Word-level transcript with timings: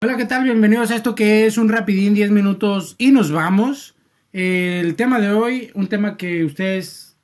Hola, 0.00 0.16
¿qué 0.16 0.26
tal? 0.26 0.44
Bienvenidos 0.44 0.90
a 0.90 0.96
esto 0.96 1.14
que 1.14 1.46
es 1.46 1.58
un 1.58 1.68
rapidín 1.68 2.14
10 2.14 2.30
minutos 2.30 2.94
y 2.98 3.10
nos 3.10 3.32
vamos. 3.32 3.96
El 4.32 4.94
tema 4.94 5.18
de 5.18 5.30
hoy, 5.32 5.70
un 5.74 5.88
tema 5.88 6.16
que 6.16 6.44
ustedes 6.44 7.16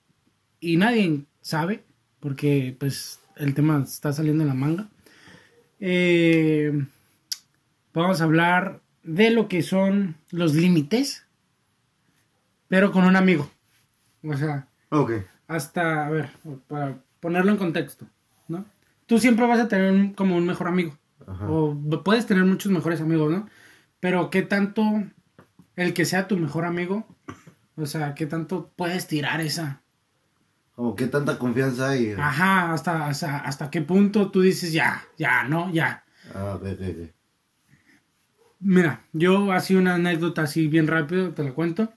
y 0.61 0.77
nadie 0.77 1.23
sabe, 1.41 1.85
porque 2.21 2.75
pues 2.79 3.21
el 3.37 3.55
tema 3.55 3.83
está 3.85 4.13
saliendo 4.13 4.43
en 4.43 4.49
la 4.49 4.55
manga. 4.55 4.89
Eh, 5.79 6.85
vamos 7.93 8.21
a 8.21 8.25
hablar 8.25 8.81
de 9.05 9.31
lo 9.31 9.47
que 9.49 9.63
son 9.63 10.17
los 10.31 10.55
límites, 10.55 11.27
pero 12.69 12.91
con 12.91 13.05
un 13.05 13.15
amigo. 13.17 13.51
O 14.25 14.37
sea, 14.37 14.67
hasta, 15.47 16.07
a 16.07 16.11
ver, 16.11 16.31
para 16.67 16.99
ponerlo 17.21 17.53
en 17.53 17.59
contexto, 17.59 18.07
¿no? 18.49 18.65
Tú 19.07 19.19
siempre 19.19 19.47
vas 19.47 19.61
a 19.61 19.69
tener 19.69 19.93
un- 19.93 20.15
como 20.15 20.37
un 20.37 20.47
mejor 20.47 20.67
amigo. 20.67 20.99
Ajá. 21.45 21.53
O 21.53 22.03
puedes 22.03 22.27
tener 22.27 22.45
muchos 22.45 22.71
mejores 22.73 23.01
amigos, 23.01 23.31
¿no? 23.33 23.49
Pero 24.01 24.31
qué 24.31 24.43
tanto 24.43 24.83
el 25.77 25.95
que 25.95 26.05
sea 26.05 26.29
tu 26.29 26.37
mejor 26.37 26.65
amigo, 26.65 27.07
o 27.77 27.87
sea, 27.87 28.15
qué 28.15 28.27
tanto 28.27 28.71
puedes 28.77 29.07
tirar 29.07 29.41
esa. 29.41 29.83
Como 30.75 30.97
que 30.97 31.07
tanta 31.07 31.39
confianza 31.39 31.91
hay. 31.91 32.13
Ajá, 32.13 32.73
hasta, 32.73 33.07
hasta, 33.07 33.39
hasta 33.39 33.71
qué 33.71 33.81
punto 33.81 34.31
tú 34.31 34.41
dices 34.41 34.73
ya, 34.73 35.05
ya, 35.17 35.45
no, 35.45 35.73
ya. 35.73 36.05
Ah, 36.35 36.59
ve, 36.61 36.75
ve, 36.75 36.93
ve. 36.93 37.15
Mira, 38.61 39.05
yo 39.13 39.53
así 39.53 39.75
una 39.75 39.95
anécdota 39.95 40.43
así 40.43 40.69
bien 40.69 40.87
rápido, 40.87 41.33
te 41.33 41.45
la 41.45 41.53
cuento. 41.53 41.93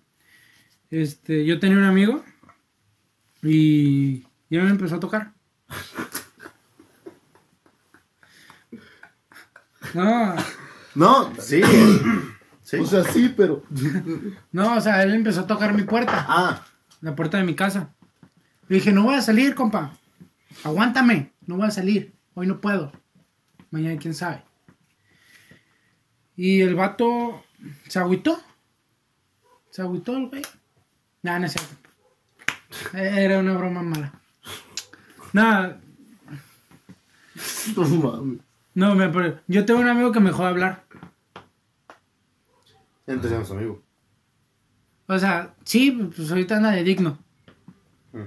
Este, 0.90 1.46
yo 1.46 1.60
tenía 1.60 1.77
un 1.77 1.84
amigo 1.84 2.24
y 3.41 4.24
ya 4.50 4.64
me 4.64 4.70
empezó 4.70 4.96
a 4.96 5.00
tocar. 5.00 5.34
No, 9.98 10.36
No, 10.96 11.34
sí. 11.40 11.62
sí. 12.64 12.78
O 12.78 12.86
sea, 12.86 13.04
sí, 13.04 13.34
pero. 13.36 13.64
no, 14.52 14.76
o 14.77 14.82
sea, 14.82 15.04
él 15.04 15.13
empezó 15.13 15.41
a 15.41 15.48
tocar 15.48 15.74
mi 15.74 15.84
puerta. 15.84 16.26
Ah, 16.27 16.66
la 17.02 17.16
puerta 17.16 17.38
de 17.38 17.44
mi 17.44 17.55
casa. 17.55 17.94
Le 18.68 18.76
dije, 18.77 18.91
no 18.91 19.04
voy 19.04 19.16
a 19.16 19.21
salir, 19.21 19.55
compa. 19.55 19.94
Aguántame, 20.63 21.32
no 21.46 21.58
voy 21.58 21.68
a 21.68 21.71
salir. 21.71 22.13
Hoy 22.34 22.48
no 22.48 22.60
puedo. 22.60 22.91
Mañana 23.71 23.98
quién 23.99 24.13
sabe. 24.13 24.44
Y 26.36 26.62
el 26.62 26.76
vato 26.76 27.43
se 27.88 27.99
agüitó. 27.99 28.40
Se 29.71 29.82
agüitó 29.82 30.16
el 30.18 30.27
güey. 30.30 30.41
Nah, 31.24 31.40
no 31.40 31.46
es 31.46 31.54
cierto. 31.54 31.76
Era 32.93 33.40
una 33.40 33.54
broma 33.58 33.82
mala. 33.84 34.14
Nada, 35.34 35.80
No 37.76 37.84
mames. 37.88 38.40
No, 38.78 38.96
me, 38.96 39.10
pero 39.10 39.40
yo 39.48 39.66
tengo 39.66 39.80
un 39.80 39.88
amigo 39.88 40.12
que 40.12 40.20
me 40.20 40.30
dejó 40.30 40.44
de 40.44 40.50
hablar. 40.50 40.84
entonces 43.08 43.50
amigo. 43.52 43.82
O 45.08 45.18
sea, 45.18 45.54
sí, 45.64 45.92
pues 46.16 46.30
ahorita 46.30 46.58
anda 46.58 46.72
de 46.72 46.84
digno. 46.84 47.18
Mm. 48.12 48.24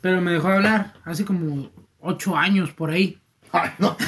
Pero 0.00 0.20
me 0.22 0.32
dejó 0.32 0.48
de 0.48 0.54
hablar 0.56 0.94
hace 1.04 1.24
como 1.24 1.70
ocho 2.00 2.36
años 2.36 2.72
por 2.72 2.90
ahí. 2.90 3.20
Ay, 3.52 3.70
no. 3.78 3.96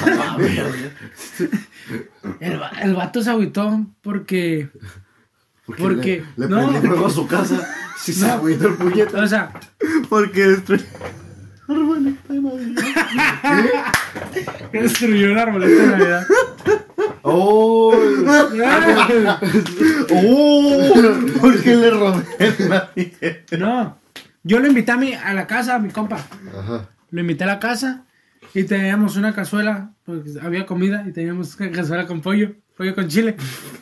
El, 2.39 2.61
el 2.81 2.95
vato 2.95 3.21
se 3.21 3.29
agüitó 3.29 3.85
porque, 4.01 4.69
Porque- 5.65 6.25
Le, 6.37 6.47
le 6.47 6.55
no. 6.55 6.69
prendí 6.69 6.87
fuego 6.87 7.05
a 7.07 7.09
su 7.09 7.27
casa. 7.27 7.67
Si 7.97 8.11
se 8.11 8.27
No. 8.27 8.33
agüitó 8.33 8.67
el 8.67 8.73
puñeta. 8.75 9.23
o 9.23 9.27
sea, 9.27 9.53
Porque 10.09 10.45
destruye. 10.47 10.85
Arbolito 11.69 12.33
de 12.33 12.41
Navidad. 12.41 13.92
Destruyó 14.81 15.31
el 15.31 15.39
arbolito 15.39 15.81
de 15.81 15.87
Navidad. 15.87 16.27
¡Oh! 17.21 17.93
¡Oh! 20.11 20.93
¿Por 21.39 21.61
qué 21.61 21.75
le 21.75 21.89
robé 21.91 22.23
la 22.67 22.91
No, 23.57 23.97
yo 24.43 24.59
lo 24.59 24.67
invité 24.67 24.91
a, 24.91 24.97
mi, 24.97 25.13
a 25.13 25.33
la 25.33 25.47
casa, 25.47 25.75
a 25.75 25.79
mi 25.79 25.89
compa. 25.89 26.17
Ajá. 26.57 26.89
Lo 27.11 27.21
invité 27.21 27.43
a 27.43 27.47
la 27.47 27.59
casa 27.59 28.05
y 28.53 28.63
teníamos 28.63 29.15
una 29.15 29.33
cazuela, 29.33 29.91
porque 30.05 30.31
había 30.41 30.65
comida 30.65 31.05
y 31.07 31.11
teníamos 31.11 31.55
una 31.59 31.71
cazuela 31.71 32.07
con 32.07 32.21
pollo, 32.21 32.53
pollo 32.77 32.95
con 32.95 33.07
chile. 33.07 33.35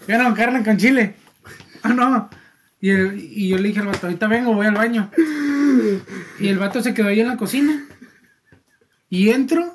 Ya 0.07 0.17
no, 0.21 0.33
carne 0.35 0.63
con 0.63 0.77
chile. 0.77 1.15
Ah, 1.83 1.93
no. 1.93 2.29
Y, 2.79 2.89
el- 2.89 3.19
y 3.19 3.49
yo 3.49 3.57
le 3.57 3.69
dije 3.69 3.79
al 3.79 3.87
vato, 3.87 4.07
ahorita 4.07 4.27
vengo, 4.27 4.53
voy 4.53 4.67
al 4.67 4.75
baño. 4.75 5.09
Y 6.39 6.47
el 6.47 6.57
vato 6.59 6.81
se 6.81 6.93
quedó 6.93 7.07
ahí 7.07 7.19
en 7.21 7.27
la 7.27 7.37
cocina. 7.37 7.85
Y 9.09 9.29
entro. 9.29 9.73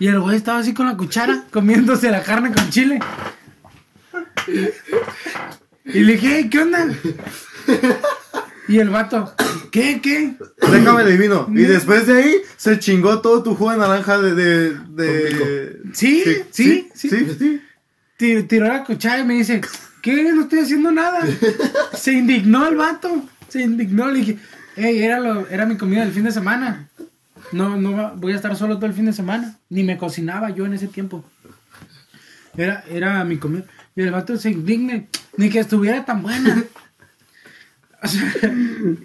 Y 0.00 0.08
el 0.08 0.18
güey 0.18 0.36
estaba 0.36 0.58
así 0.58 0.74
con 0.74 0.86
la 0.86 0.96
cuchara, 0.96 1.44
comiéndose 1.52 2.10
la 2.10 2.22
carne 2.22 2.52
con 2.52 2.68
chile. 2.70 2.98
Y 5.84 6.00
le 6.00 6.12
dije, 6.14 6.36
"Ey, 6.38 6.48
¿qué 6.50 6.58
onda? 6.60 6.88
Y 8.68 8.78
el 8.78 8.88
vato, 8.90 9.34
¿qué, 9.72 10.00
qué? 10.00 10.34
Déjame 10.70 11.04
le 11.04 11.16
vino. 11.16 11.48
Y 11.50 11.62
después 11.62 12.06
de 12.06 12.22
ahí 12.22 12.34
se 12.56 12.78
chingó 12.78 13.20
todo 13.20 13.42
tu 13.42 13.54
jugo 13.54 13.72
de 13.72 13.78
naranja 13.78 14.18
de. 14.18 14.34
de, 14.34 14.74
de... 14.94 15.80
Sí, 15.92 16.22
sí, 16.24 16.42
sí. 16.50 16.88
sí, 16.94 17.08
sí. 17.38 17.62
Ti- 18.16 18.42
Tiró 18.44 18.68
la 18.68 18.84
cuchara 18.84 19.18
y 19.20 19.24
me 19.24 19.34
dice, 19.34 19.60
¿qué? 20.02 20.32
No 20.32 20.42
estoy 20.42 20.60
haciendo 20.60 20.92
nada. 20.92 21.20
Se 21.94 22.12
indignó 22.12 22.66
el 22.68 22.76
vato. 22.76 23.24
Se 23.48 23.62
indignó. 23.62 24.08
Le 24.10 24.20
dije, 24.20 24.38
hey, 24.76 25.02
era, 25.02 25.18
lo, 25.18 25.48
era 25.48 25.66
mi 25.66 25.76
comida 25.76 26.02
del 26.04 26.12
fin 26.12 26.24
de 26.24 26.32
semana. 26.32 26.88
No, 27.52 27.76
no 27.76 28.14
voy 28.16 28.32
a 28.32 28.36
estar 28.36 28.54
solo 28.56 28.76
todo 28.76 28.86
el 28.86 28.94
fin 28.94 29.06
de 29.06 29.12
semana. 29.12 29.58
Ni 29.68 29.82
me 29.82 29.98
cocinaba 29.98 30.50
yo 30.50 30.66
en 30.66 30.74
ese 30.74 30.88
tiempo. 30.88 31.24
Era, 32.56 32.84
era 32.88 33.24
mi 33.24 33.38
comida. 33.38 33.64
Y 33.96 34.02
el 34.02 34.10
vato 34.10 34.36
se 34.36 34.50
indigna. 34.50 35.04
Ni 35.36 35.50
que 35.50 35.60
estuviera 35.60 36.04
tan 36.04 36.22
buena. 36.22 36.64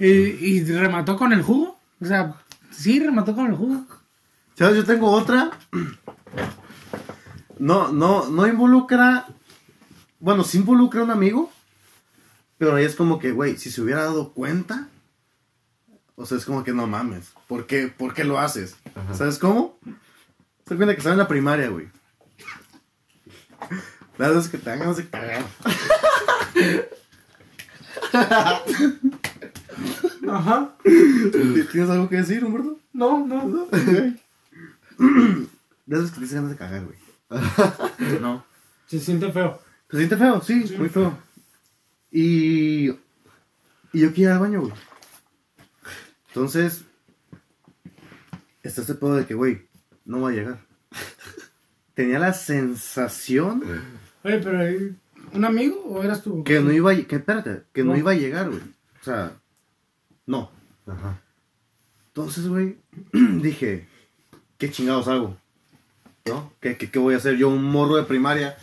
Y 0.00 0.62
remató 0.64 1.16
con 1.16 1.32
el 1.32 1.42
jugo. 1.42 1.78
O 2.00 2.04
sea, 2.04 2.34
sí, 2.70 3.00
remató 3.00 3.34
con 3.34 3.46
el 3.46 3.54
jugo. 3.54 3.84
¿Sabes? 4.54 4.76
Yo 4.76 4.84
tengo 4.84 5.10
otra. 5.10 5.50
No, 7.58 7.92
no, 7.92 8.28
no 8.28 8.46
involucra. 8.46 9.26
Bueno, 10.20 10.44
sí 10.44 10.58
involucra 10.58 11.00
a 11.00 11.04
un 11.04 11.10
amigo. 11.10 11.50
Pero 12.58 12.76
ahí 12.76 12.84
es 12.84 12.94
como 12.94 13.18
que, 13.18 13.32
güey, 13.32 13.56
si 13.56 13.70
se 13.70 13.80
hubiera 13.80 14.04
dado 14.04 14.32
cuenta. 14.32 14.88
O 16.18 16.26
sea, 16.26 16.36
es 16.36 16.44
como 16.44 16.64
que 16.64 16.72
no 16.72 16.88
mames. 16.88 17.30
¿Por 17.46 17.66
qué, 17.66 17.86
¿Por 17.86 18.12
qué 18.12 18.24
lo 18.24 18.40
haces? 18.40 18.74
¿Sabes 19.14 19.38
cómo? 19.38 19.78
Se 20.66 20.74
cuenta 20.74 20.92
que 20.92 20.98
estaba 20.98 21.14
en 21.14 21.20
la 21.20 21.28
primaria, 21.28 21.68
güey. 21.68 21.88
Las 24.18 24.34
veces 24.34 24.50
que 24.50 24.58
te 24.58 24.68
dan 24.68 24.80
ganas 24.80 24.96
de 24.96 25.08
cagar. 25.08 25.46
Ajá. 30.28 30.74
¿Tienes 30.82 31.88
algo 31.88 32.08
que 32.08 32.16
decir, 32.16 32.44
Humberto? 32.44 32.80
No, 32.92 33.24
no. 33.24 33.68
De 33.70 34.16
esas 35.96 36.10
que 36.10 36.16
te 36.16 36.22
dicen 36.22 36.38
ganas 36.38 36.50
de 36.50 36.56
cagar, 36.56 36.84
güey. 36.84 36.98
No. 38.20 38.44
Se 38.86 38.98
siente 38.98 39.30
feo. 39.30 39.60
Se 39.88 39.98
siente 39.98 40.16
feo, 40.16 40.42
sí, 40.42 40.74
muy 40.76 40.88
feo. 40.88 41.16
Y. 42.10 42.90
Y 43.92 44.00
yo 44.00 44.12
quiero 44.12 44.22
ir 44.22 44.28
al 44.30 44.40
baño, 44.40 44.62
güey. 44.62 44.72
Entonces. 46.28 46.84
Está 48.62 48.80
este 48.82 48.94
pedo 48.94 49.14
de 49.14 49.24
que, 49.26 49.34
güey, 49.34 49.66
no 50.04 50.20
va 50.20 50.30
a 50.30 50.32
llegar. 50.32 50.60
Tenía 51.94 52.18
la 52.18 52.32
sensación 52.32 53.62
Oye, 54.24 54.38
pero 54.38 54.62
¿eh? 54.66 54.94
¿un 55.32 55.44
amigo 55.44 55.82
o 55.84 56.02
eras 56.02 56.22
tú? 56.22 56.44
que 56.44 56.60
no 56.60 56.70
iba 56.72 56.92
a, 56.92 56.96
que, 56.96 57.16
espérate, 57.16 57.62
que 57.72 57.82
no 57.84 57.92
No. 57.92 57.98
iba 57.98 58.10
a 58.12 58.14
llegar, 58.14 58.48
güey. 58.50 58.60
O 59.00 59.04
sea, 59.04 59.32
no. 60.26 60.50
Ajá. 60.86 61.20
Entonces, 62.08 62.46
güey, 62.48 62.76
dije, 63.12 63.86
¿qué 64.58 64.70
chingados 64.70 65.08
hago? 65.08 65.36
¿No? 66.26 66.52
¿Qué, 66.60 66.76
qué, 66.76 66.90
qué 66.90 66.98
voy 66.98 67.14
a 67.14 67.18
hacer 67.18 67.36
yo, 67.36 67.48
un 67.48 67.64
morro 67.64 67.96
de 67.96 68.02
primaria 68.04 68.56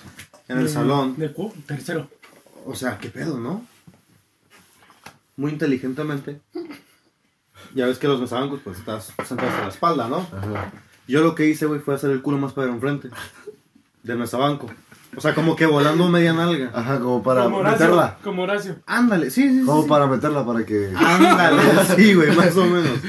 en 0.47 0.57
el 0.59 0.65
De- 0.65 0.69
salón? 0.69 1.15
De 1.17 1.31
cu- 1.33 1.53
tercero. 1.65 2.09
O 2.65 2.75
sea, 2.75 2.97
¿qué 2.99 3.09
pedo, 3.09 3.39
no? 3.39 3.65
Muy 5.37 5.51
inteligentemente. 5.51 6.41
Ya 7.75 7.85
ves 7.85 7.99
que 7.99 8.07
los 8.07 8.21
mesabancos, 8.21 8.61
pues 8.63 8.79
estás 8.79 9.13
sentado 9.27 9.49
hasta 9.49 9.63
la 9.63 9.69
espalda, 9.69 10.07
¿no? 10.07 10.19
Ajá. 10.19 10.71
Yo 11.07 11.21
lo 11.21 11.35
que 11.35 11.47
hice, 11.47 11.65
güey, 11.65 11.81
fue 11.81 11.93
hacer 11.93 12.09
el 12.09 12.21
culo 12.21 12.37
más 12.37 12.53
para 12.53 12.69
enfrente. 12.69 13.09
Del 14.01 14.17
mesabanco. 14.17 14.71
O 15.17 15.21
sea, 15.21 15.35
como 15.35 15.55
que 15.55 15.65
volando 15.65 16.07
media 16.07 16.33
nalga. 16.33 16.71
Ajá, 16.73 16.99
como 16.99 17.21
para 17.21 17.43
como 17.43 17.57
Horacio. 17.57 17.79
meterla. 17.79 18.17
Como 18.23 18.43
Horacio. 18.43 18.77
Ándale, 18.85 19.29
sí, 19.29 19.49
sí, 19.49 19.59
sí. 19.59 19.65
Como 19.65 19.83
sí. 19.83 19.89
para 19.89 20.07
meterla 20.07 20.45
para 20.45 20.65
que. 20.65 20.91
Ándale, 20.95 21.61
sí, 21.95 22.13
güey, 22.13 22.35
más 22.35 22.55
o 22.55 22.65
menos. 22.65 22.99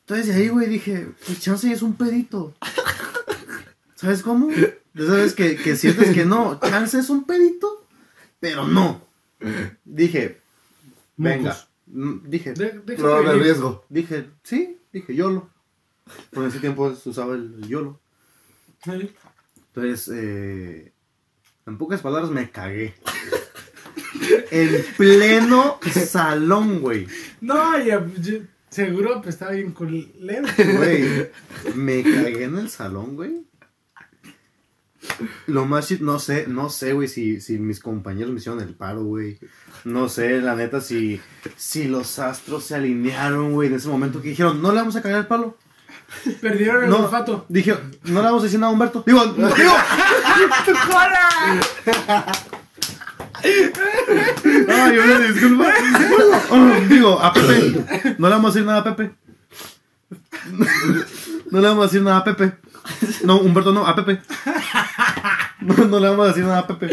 Entonces 0.00 0.26
de 0.28 0.34
ahí, 0.34 0.48
güey, 0.48 0.68
dije, 0.68 1.08
pues 1.26 1.40
chance 1.40 1.70
es 1.70 1.82
un 1.82 1.94
pedito. 1.94 2.54
¿Sabes 3.96 4.22
cómo? 4.22 4.50
Ya 4.50 5.06
sabes 5.06 5.34
que, 5.34 5.56
que 5.56 5.76
sientes 5.76 6.14
que 6.14 6.24
no, 6.24 6.58
chance 6.58 6.98
es 6.98 7.10
un 7.10 7.24
pedito, 7.24 7.86
pero 8.40 8.66
no. 8.66 9.02
Dije, 9.84 10.40
venga. 11.16 11.56
Mm, 11.92 12.28
Dije, 12.28 12.52
De- 12.54 12.78
de 12.80 13.32
riesgo. 13.38 13.84
dije, 13.88 14.26
sí, 14.42 14.78
dije 14.92 15.14
YOLO. 15.14 15.48
Por 16.32 16.46
ese 16.46 16.58
tiempo 16.60 16.94
se 16.94 17.08
usaba 17.10 17.34
el, 17.34 17.54
el 17.62 17.68
YOLO. 17.68 18.00
Sí. 18.84 19.12
Entonces, 19.74 20.10
eh, 20.14 20.92
en 21.66 21.78
pocas 21.78 22.00
palabras, 22.00 22.30
me 22.30 22.50
cagué. 22.50 22.94
en 24.50 24.84
pleno 24.96 25.78
salón, 25.92 26.80
güey. 26.80 27.06
No, 27.40 27.78
ya, 27.82 28.06
yo- 28.20 28.38
seguro 28.68 29.20
pues 29.22 29.34
estaba 29.34 29.52
bien 29.52 29.72
culero. 29.72 30.46
Güey, 30.76 31.28
me 31.74 32.02
cagué 32.02 32.44
en 32.44 32.58
el 32.58 32.70
salón, 32.70 33.16
güey. 33.16 33.44
Lo 35.46 35.66
más 35.66 35.90
no 36.00 36.18
sé, 36.18 36.46
no 36.48 36.70
sé, 36.70 36.92
güey, 36.92 37.08
si, 37.08 37.40
si 37.40 37.58
mis 37.58 37.80
compañeros 37.80 38.32
me 38.32 38.38
hicieron 38.38 38.60
el 38.60 38.74
paro, 38.74 39.02
güey. 39.04 39.38
No 39.84 40.08
sé, 40.08 40.40
la 40.40 40.54
neta, 40.54 40.80
si, 40.80 41.20
si 41.56 41.84
los 41.88 42.18
astros 42.18 42.64
se 42.64 42.74
alinearon, 42.74 43.52
güey, 43.52 43.68
en 43.68 43.74
ese 43.74 43.88
momento 43.88 44.20
que 44.22 44.28
dijeron, 44.30 44.60
no 44.62 44.70
le 44.72 44.78
vamos 44.78 44.96
a 44.96 45.02
cagar 45.02 45.20
el 45.20 45.26
palo. 45.26 45.56
Perdieron 46.40 46.84
el 46.84 46.90
No, 46.90 47.04
olfato. 47.04 47.46
dije, 47.48 47.76
no 48.04 48.20
le 48.20 48.26
vamos 48.26 48.42
a 48.42 48.44
decir 48.44 48.58
nada 48.58 48.70
a 48.70 48.72
Humberto. 48.74 49.04
Digo, 49.06 49.24
no, 49.36 49.48
digo, 49.54 49.72
Ay, 54.68 54.98
una 54.98 55.18
disculpa. 55.18 55.72
Digo, 56.88 57.20
a 57.20 57.32
Pepe. 57.32 58.14
No 58.18 58.28
le 58.28 58.34
vamos 58.34 58.50
a 58.50 58.54
decir 58.54 58.66
nada 58.66 58.78
a 58.80 58.84
Pepe. 58.84 59.12
No 61.50 61.60
le 61.60 61.68
vamos 61.68 61.84
a 61.84 61.86
decir 61.86 62.02
nada 62.02 62.18
a 62.18 62.24
Pepe. 62.24 62.52
No, 63.24 63.38
Humberto 63.40 63.72
no, 63.72 63.86
a 63.86 63.94
Pepe. 63.94 64.20
No, 65.60 65.74
no 65.84 66.00
le 66.00 66.08
vamos 66.08 66.24
a 66.24 66.28
decir 66.28 66.44
nada 66.44 66.60
a 66.60 66.66
Pepe. 66.66 66.88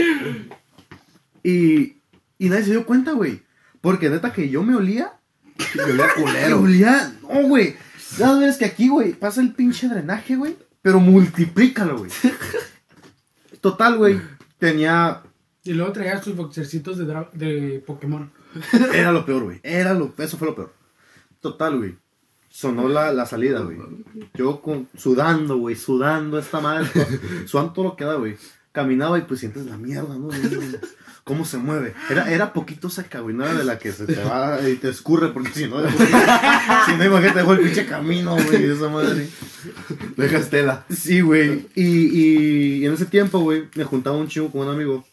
Y, 1.43 1.97
y 2.37 2.49
nadie 2.49 2.63
se 2.65 2.71
dio 2.71 2.85
cuenta, 2.85 3.13
güey. 3.13 3.41
Porque 3.79 4.09
neta 4.09 4.33
que 4.33 4.49
yo 4.49 4.61
me 4.63 4.75
olía. 4.75 5.13
Me 5.75 5.83
olía 5.83 6.07
culero. 6.15 6.57
Me 6.59 6.63
olía. 6.65 7.13
No, 7.21 7.43
güey. 7.47 7.75
Ya 8.17 8.33
ves 8.33 8.57
que 8.57 8.65
aquí, 8.65 8.89
güey, 8.89 9.13
pasa 9.13 9.39
el 9.41 9.53
pinche 9.53 9.87
drenaje, 9.87 10.35
güey. 10.35 10.57
Pero 10.81 10.99
multiplícalo, 10.99 11.97
güey. 11.99 12.11
Total, 13.61 13.97
güey. 13.97 14.19
Tenía 14.57 15.21
Y 15.63 15.73
luego 15.73 15.91
traías 15.93 16.21
tus 16.21 16.35
boxercitos 16.35 16.97
de, 16.97 17.05
dra- 17.05 17.31
de 17.31 17.83
Pokémon. 17.85 18.29
Era 18.93 19.11
lo 19.11 19.25
peor, 19.25 19.43
güey. 19.43 19.59
Era 19.63 19.93
lo, 19.93 20.13
eso 20.17 20.37
fue 20.37 20.47
lo 20.47 20.55
peor. 20.55 20.73
Total, 21.41 21.77
güey. 21.77 21.95
Sonó 22.57 22.89
la, 22.89 23.13
la 23.13 23.27
salida, 23.27 23.59
güey. 23.59 23.77
Yo 24.33 24.61
con, 24.61 24.89
sudando, 24.97 25.57
güey, 25.57 25.75
sudando 25.75 26.39
esta 26.39 26.59
madre. 26.59 26.89
Sudando 27.45 27.71
todo 27.71 27.85
lo 27.85 27.95
que 27.95 28.03
da, 28.03 28.15
güey. 28.15 28.35
Caminaba 28.71 29.19
y 29.19 29.21
pues 29.21 29.41
sientes 29.41 29.67
la 29.67 29.77
mierda, 29.77 30.17
¿no? 30.17 30.29
¿Cómo 31.23 31.45
se 31.45 31.59
mueve? 31.59 31.93
Era, 32.09 32.31
era 32.31 32.53
poquito 32.53 32.89
seca, 32.89 33.19
güey. 33.19 33.35
No 33.35 33.43
era 33.45 33.53
de 33.53 33.63
la 33.63 33.77
que 33.77 33.91
se 33.91 34.07
te 34.07 34.23
va 34.23 34.59
y 34.67 34.73
te 34.77 34.89
escurre 34.89 35.27
porque 35.33 35.51
si 35.51 35.67
no, 35.67 35.87
si 35.87 36.95
no, 36.97 37.05
imagínate, 37.05 37.37
dejó 37.37 37.53
el 37.53 37.59
pinche 37.59 37.85
camino, 37.85 38.35
güey, 38.35 38.71
esa 38.71 38.89
madre. 38.89 39.29
Deja 40.15 40.37
estela. 40.39 40.83
Sí, 40.89 41.21
güey. 41.21 41.67
Y, 41.75 41.85
y, 41.85 42.73
y 42.77 42.85
en 42.87 42.93
ese 42.93 43.05
tiempo, 43.05 43.37
güey, 43.37 43.69
me 43.75 43.83
juntaba 43.83 44.17
un 44.17 44.29
chingo 44.29 44.51
con 44.51 44.61
un 44.61 44.73
amigo 44.73 45.05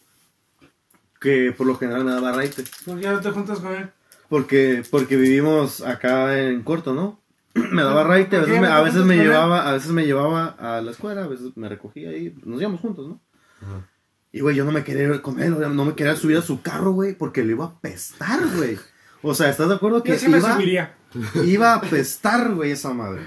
que 1.21 1.53
por 1.55 1.67
lo 1.67 1.77
general 1.77 2.05
me 2.05 2.11
daba 2.11 2.31
raite. 2.31 2.63
¿Por 2.83 2.97
qué 2.97 3.03
ya 3.03 3.11
no 3.11 3.21
te 3.21 3.29
juntas 3.29 3.59
con 3.59 3.75
él? 3.75 3.91
Porque, 4.29 4.83
porque 4.89 5.15
vivimos 5.15 5.81
acá 5.81 6.39
en 6.39 6.63
corto, 6.63 6.95
¿no? 6.95 7.23
me 7.71 7.83
daba 7.83 8.03
raite, 8.03 8.35
a 8.35 8.39
¿Por 8.39 8.47
qué 8.49 8.51
veces, 8.53 8.69
me, 8.69 8.75
a 8.75 8.81
veces 8.81 9.05
me 9.05 9.15
llevaba, 9.17 9.67
a 9.69 9.73
veces 9.73 9.91
me 9.91 10.05
llevaba 10.05 10.55
a 10.59 10.81
la 10.81 10.91
escuela, 10.91 11.23
a 11.23 11.27
veces 11.27 11.55
me 11.55 11.69
recogía 11.69 12.09
ahí, 12.09 12.35
nos 12.43 12.61
íbamos 12.61 12.81
juntos, 12.81 13.07
¿no? 13.07 13.21
Ajá. 13.61 13.89
Y 14.35 14.41
güey, 14.41 14.53
yo 14.53 14.65
no 14.65 14.73
me 14.73 14.83
quería 14.83 15.03
ir 15.03 15.21
con 15.21 15.41
él, 15.41 15.55
no 15.73 15.85
me 15.85 15.95
quería 15.95 16.13
subir 16.17 16.35
a 16.35 16.41
su 16.41 16.61
carro, 16.61 16.91
güey, 16.91 17.13
porque 17.13 17.41
le 17.41 17.51
iba 17.51 17.65
a 17.65 17.79
pestar, 17.79 18.41
güey. 18.57 18.77
O 19.21 19.33
sea, 19.33 19.49
¿estás 19.49 19.69
de 19.69 19.75
acuerdo 19.75 20.03
que 20.03 20.11
Yo 20.11 20.17
sí 20.19 20.27
me 20.27 20.39
iba, 20.39 20.53
subiría. 20.53 20.97
iba 21.45 21.73
a 21.73 21.79
pestar, 21.79 22.53
güey, 22.53 22.71
esa 22.71 22.93
madre? 22.93 23.21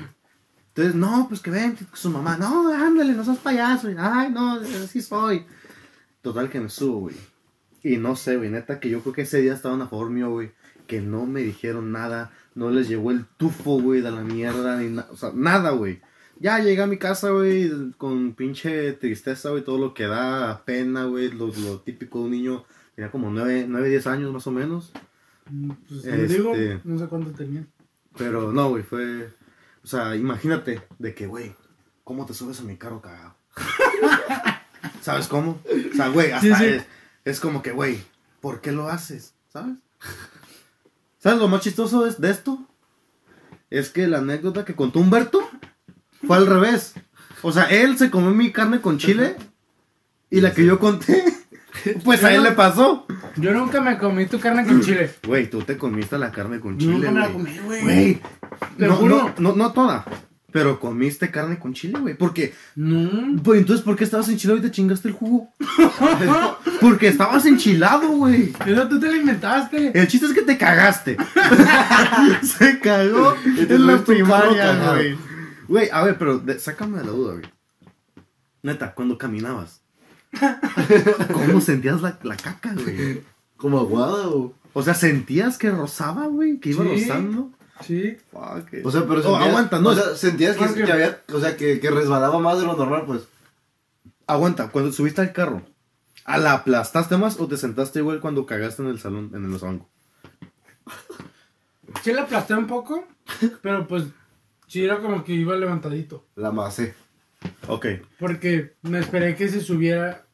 Entonces, 0.69 0.95
no, 0.95 1.25
pues 1.27 1.41
que 1.41 1.51
ven, 1.51 1.79
su 1.95 2.11
mamá, 2.11 2.37
no, 2.37 2.69
ándale, 2.73 3.15
no 3.15 3.25
seas 3.25 3.39
payaso, 3.39 3.91
y, 3.91 3.97
ay, 3.99 4.31
no, 4.31 4.61
así 4.85 5.01
soy. 5.01 5.47
Total 6.21 6.51
que 6.51 6.61
me 6.61 6.69
subo, 6.69 7.01
güey. 7.01 7.17
Y 7.83 7.97
no 7.97 8.15
sé, 8.15 8.37
güey, 8.37 8.51
neta, 8.51 8.79
que 8.79 8.91
yo 8.91 9.01
creo 9.01 9.15
que 9.15 9.23
ese 9.23 9.41
día 9.41 9.55
estaban 9.55 9.81
a 9.81 9.89
favor 9.89 10.11
mío, 10.11 10.29
güey. 10.31 10.53
Que 10.89 11.01
no 11.01 11.25
me 11.27 11.43
dijeron 11.43 11.93
nada, 11.93 12.33
no 12.57 12.71
les 12.71 12.89
llegó 12.89 13.13
el 13.13 13.25
tufo, 13.37 13.81
güey, 13.81 14.01
de 14.01 14.11
la 14.11 14.23
mierda, 14.23 14.77
ni 14.81 14.89
nada, 14.89 15.09
o 15.13 15.17
sea, 15.17 15.31
nada, 15.35 15.71
güey. 15.71 16.01
Ya 16.41 16.59
llegué 16.59 16.83
a 16.83 16.87
mi 16.89 16.99
casa, 16.99 17.31
güey, 17.31 17.71
con 17.99 18.33
pinche 18.35 18.93
tristeza, 18.95 19.51
güey, 19.51 19.63
todo 19.63 19.79
lo 19.79 19.95
que 19.95 20.07
da 20.09 20.65
pena, 20.65 21.05
güey, 21.05 21.31
lo, 21.31 21.49
lo 21.49 21.79
típico 21.81 22.19
de 22.19 22.25
un 22.25 22.31
niño. 22.33 22.65
Tenía 22.97 23.11
como 23.13 23.31
9, 23.31 23.67
9, 23.69 23.89
10 23.89 24.07
años 24.09 24.33
más 24.33 24.47
o 24.49 24.51
menos. 24.51 24.93
Mm, 25.51 25.71
Pues 25.89 26.03
te 26.03 26.23
Este- 26.25 26.35
digo, 26.35 26.53
no 26.85 26.99
sé 26.99 27.07
cuánto 27.07 27.31
tenía. 27.33 27.65
Pero 28.17 28.51
no, 28.53 28.71
güey, 28.71 28.83
fue. 28.83 29.29
O 29.85 29.87
sea, 29.87 30.17
imagínate 30.17 30.83
de 30.99 31.15
que, 31.15 31.27
güey, 31.27 31.55
¿cómo 32.03 32.27
te 32.27 32.35
subes 32.35 32.59
a 32.61 32.65
mi 32.65 32.77
carro 32.77 33.01
cagado? 33.01 33.35
¿Sabes 35.03 35.27
cómo? 35.29 35.61
O 35.93 35.97
sea, 35.97 36.09
güey, 36.09 36.33
hasta 36.33 36.59
Sí, 36.59 36.65
sí. 36.65 36.65
Es, 36.75 36.85
es 37.25 37.41
como 37.41 37.63
que, 37.63 37.73
güey, 37.73 38.01
¿por 38.41 38.61
qué 38.61 38.73
lo 38.73 38.89
haces? 38.89 39.35
¿Sabes? 39.53 39.77
¿Sabes 41.19 41.39
lo 41.41 41.49
más 41.49 41.61
chistoso 41.63 42.07
es 42.07 42.21
de 42.21 42.31
esto? 42.31 42.59
Es 43.71 43.91
que 43.91 44.07
la 44.07 44.19
anécdota 44.19 44.65
que 44.65 44.75
contó 44.75 45.01
Humberto 45.01 45.49
fue 46.27 46.37
al 46.37 46.47
revés. 46.47 46.95
O 47.43 47.53
sea, 47.53 47.65
él 47.65 47.99
se 47.99 48.11
comió 48.11 48.31
mi 48.31 48.51
carne 48.53 48.81
con 48.81 48.99
chile 48.99 49.37
y 50.31 50.41
la 50.41 50.53
que 50.53 50.65
yo 50.65 50.79
conté, 50.79 51.25
pues 52.05 52.25
a 52.25 52.33
él 52.35 52.43
le 52.43 52.53
pasó. 52.53 53.07
Yo 53.37 53.53
nunca 53.53 53.81
me 53.81 53.99
comí 53.99 54.27
tu 54.27 54.41
carne 54.41 54.67
con 54.67 54.81
chile. 54.81 55.11
Güey, 55.27 55.49
tú 55.51 55.63
te 55.63 55.77
comiste 55.77 56.19
la 56.19 56.31
carne 56.33 56.61
con 56.61 56.79
chile, 56.79 56.93
nunca 56.93 57.11
me 57.11 57.21
la 57.21 57.29
güey. 57.29 57.45
comí, 57.45 57.59
güey. 57.67 57.83
Güey, 57.83 58.23
Te 58.79 58.87
no, 58.87 58.95
juro. 58.97 59.35
no, 59.39 59.51
no, 59.51 59.57
no 59.57 59.73
toda. 59.73 60.05
Pero 60.59 60.81
comiste 60.81 61.31
carne 61.31 61.57
con 61.57 61.73
chile, 61.73 62.01
güey. 62.01 62.15
Porque, 62.17 62.53
No. 62.75 63.41
pues 63.45 63.61
entonces, 63.61 63.85
¿por 63.85 63.95
qué 63.95 64.03
estabas 64.03 64.29
enchilado 64.29 64.59
y 64.59 64.63
te 64.63 64.73
chingaste 64.73 65.07
el 65.07 65.15
jugo? 65.15 65.53
Porque 66.81 67.07
estabas 67.07 67.47
enchilado, 67.47 68.09
güey. 68.09 68.53
Eso 68.67 68.89
tú 68.89 68.99
te 68.99 69.07
lo 69.07 69.15
inventaste. 69.15 69.93
El 69.97 70.09
chiste 70.09 70.27
es 70.27 70.33
que 70.33 70.43
te 70.43 70.59
cagaste. 70.59 71.17
Se 72.43 72.81
cagó 72.81 73.37
Y 73.45 73.67
te 73.67 73.75
en 73.77 73.87
la 73.87 73.99
primaria, 73.99 74.93
güey. 74.95 75.17
Güey, 75.69 75.89
a 75.93 76.03
ver, 76.03 76.19
pero 76.19 76.39
de- 76.41 76.59
sácame 76.59 76.99
de 76.99 77.05
la 77.05 77.11
duda, 77.13 77.33
güey. 77.35 77.45
Neta, 78.65 78.93
cuando 78.95 79.17
caminabas, 79.17 79.81
¿cómo 81.33 81.61
sentías 81.61 82.03
la, 82.03 82.19
la 82.25 82.37
caca, 82.37 82.75
güey? 82.75 83.23
Como 83.57 83.79
aguada 83.79 84.29
o. 84.29 84.55
O 84.73 84.83
sea, 84.83 84.95
¿sentías 84.95 85.57
que 85.57 85.71
rozaba, 85.71 86.27
güey? 86.27 86.59
¿Que 86.59 86.71
iba 86.71 86.83
Sí. 86.85 86.91
rozando? 87.07 87.53
Sí. 87.85 88.17
Fuck 88.31 88.73
it. 88.73 88.85
O 88.87 88.91
sea, 88.91 89.03
pero 89.07 89.21
Oh, 89.21 89.23
sentías, 89.23 89.49
aguanta, 89.49 89.79
no. 89.81 89.91
O 89.91 89.95
sea, 89.95 90.15
sentías 90.17 90.57
que, 90.57 90.65
había. 90.93 91.21
O 91.33 91.41
sea, 91.41 91.57
que, 91.57 91.81
que 91.81 91.91
resbalaba 91.91 92.39
más 92.39 92.59
de 92.59 92.67
lo 92.67 92.77
normal, 92.77 93.05
pues. 93.07 93.23
Aguanta, 94.27 94.69
cuando 94.71 94.93
subiste 94.93 95.21
al 95.21 95.33
carro, 95.33 95.63
¿a 96.25 96.39
la 96.39 96.53
aplastaste 96.53 97.17
más 97.17 97.41
o 97.41 97.49
te 97.49 97.57
sentaste 97.57 98.01
igual 98.01 98.21
cuando 98.21 98.45
cagaste 98.47 98.83
en 98.83 98.89
el 98.89 98.99
salón, 98.99 99.31
en 99.35 99.45
el 99.45 99.59
banco? 99.59 99.89
Sí 102.03 102.13
le 102.13 102.21
aplasté 102.21 102.55
un 102.55 102.67
poco, 102.67 103.05
pero 103.63 103.87
pues 103.89 104.05
sí 104.67 104.85
era 104.85 104.99
como 105.01 105.25
que 105.25 105.33
iba 105.33 105.57
levantadito. 105.57 106.27
La 106.37 106.51
macé. 106.51 106.95
Ok. 107.69 107.87
Porque 108.19 108.75
me 108.83 108.99
esperé 108.99 109.35
que 109.37 109.49
se 109.49 109.61
subiera 109.61 110.27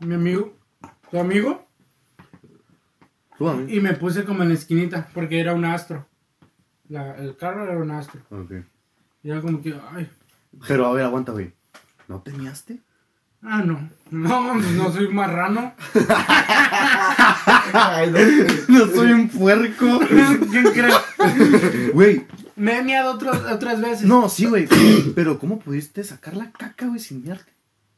mi 0.00 0.14
amigo, 0.14 0.56
tu 1.10 1.18
amigo, 1.20 1.68
Súbame. 3.38 3.72
y 3.72 3.80
me 3.80 3.92
puse 3.94 4.24
como 4.24 4.42
en 4.42 4.48
la 4.48 4.54
esquinita, 4.54 5.08
porque 5.14 5.40
era 5.40 5.54
un 5.54 5.64
astro. 5.64 6.06
La- 6.92 7.16
el 7.16 7.36
carro 7.36 7.64
era 7.64 7.78
un 7.78 7.90
astro. 7.90 8.20
Ok. 8.30 8.52
Y 9.22 9.30
era 9.30 9.40
como 9.40 9.62
que, 9.62 9.74
ay, 9.92 10.10
Pero 10.68 10.86
a 10.86 10.92
ver, 10.92 11.04
aguanta, 11.04 11.32
güey. 11.32 11.52
¿No 12.08 12.20
te 12.20 12.32
miaste? 12.32 12.78
ah, 13.44 13.62
no, 13.64 13.88
no, 14.10 14.54
no 14.54 14.92
soy 14.92 15.08
marrano. 15.08 15.72
Ay, 17.72 18.10
no. 18.10 18.78
No 18.78 18.86
soy 18.86 19.12
un 19.12 19.28
puerco. 19.28 20.00
¿Quién 20.50 20.64
cree? 20.72 21.90
Güey, 21.92 22.26
Me 22.56 22.78
he 22.78 22.82
miado 22.84 23.12
otras, 23.14 23.40
otras 23.52 23.80
veces. 23.80 24.04
no, 24.06 24.28
sí, 24.28 24.46
güey. 24.46 24.68
Pero 25.14 25.38
¿cómo 25.38 25.58
pudiste 25.58 26.04
sacar 26.04 26.36
la 26.36 26.50
caca, 26.52 26.86
güey, 26.86 27.00
sin 27.00 27.22
miarte? 27.22 27.50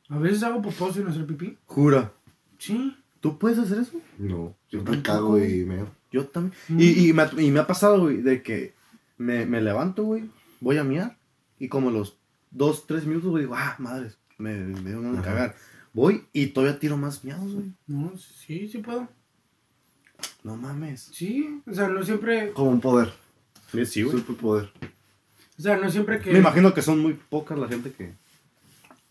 A 0.08 0.18
veces 0.18 0.42
hago 0.42 0.62
popó 0.62 0.92
sin 0.92 1.06
hacer 1.08 1.26
pipí. 1.26 1.56
Jura. 1.66 2.12
Sí. 2.58 2.96
¿Tú 3.20 3.38
puedes 3.38 3.58
hacer 3.58 3.78
eso? 3.80 3.98
No. 4.18 4.54
Yo 4.70 4.78
Tampoco. 4.82 4.96
me 4.96 5.02
cago 5.02 5.38
y 5.38 5.64
me. 5.64 5.84
Yo 6.12 6.26
también. 6.26 6.54
Mm. 6.68 6.80
Y, 6.80 7.08
y, 7.08 7.12
me, 7.12 7.22
ha- 7.22 7.30
y 7.40 7.50
me 7.50 7.60
ha 7.60 7.66
pasado, 7.66 8.00
güey, 8.02 8.18
de 8.18 8.42
que 8.42 8.73
me, 9.16 9.46
me 9.46 9.60
levanto, 9.60 10.04
güey, 10.04 10.28
voy 10.60 10.78
a 10.78 10.84
miar 10.84 11.16
y 11.58 11.68
como 11.68 11.90
los 11.90 12.16
dos, 12.50 12.86
tres 12.86 13.04
minutos, 13.06 13.30
güey, 13.30 13.44
digo, 13.44 13.54
ah, 13.56 13.76
madres, 13.78 14.18
me, 14.38 14.54
me 14.54 14.90
dio 14.90 15.00
ganas 15.00 15.22
de 15.22 15.28
Ajá. 15.28 15.30
cagar. 15.30 15.56
Voy 15.92 16.26
y 16.32 16.48
todavía 16.48 16.78
tiro 16.80 16.96
más 16.96 17.22
miados, 17.24 17.52
güey. 17.54 17.72
No, 17.86 18.12
sí, 18.18 18.68
sí 18.68 18.78
puedo. 18.78 19.08
No 20.42 20.56
mames. 20.56 21.10
Sí, 21.12 21.62
o 21.66 21.72
sea, 21.74 21.88
no 21.88 22.02
siempre, 22.02 22.52
Como 22.52 22.70
un 22.70 22.80
poder. 22.80 23.12
Sí, 23.86 24.02
Superpoder. 24.02 24.70
o 25.58 25.62
sea, 25.62 25.76
no 25.76 25.90
siempre 25.90 26.20
que... 26.20 26.32
Me 26.32 26.38
imagino 26.38 26.72
que 26.74 26.82
son 26.82 27.00
muy 27.00 27.14
pocas 27.14 27.58
la 27.58 27.66
gente 27.68 27.92
que, 27.92 28.12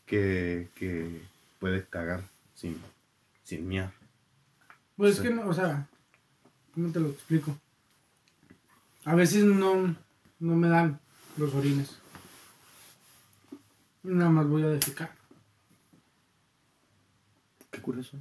que, 0.06 0.70
que 0.76 1.22
puede 1.60 1.86
cagar 1.86 2.24
sin, 2.56 2.78
sin 3.44 3.68
miar. 3.68 3.92
Pues 4.96 5.16
Sí. 5.16 5.22
es 5.22 5.28
que, 5.30 5.34
no, 5.36 5.48
o 5.48 5.54
sea, 5.54 5.88
¿cómo 6.74 6.92
te 6.92 7.00
lo 7.02 7.10
explico? 7.10 7.58
A 9.06 9.16
veces 9.16 9.44
no, 9.44 9.96
no 10.40 10.56
me 10.56 10.70
dan 10.70 11.00
los 11.38 11.54
orines. 11.54 11.98
Nada 14.04 14.30
más 14.30 14.48
voy 14.48 14.64
a 14.64 14.68
defecar. 14.68 15.16
curioso. 17.82 18.18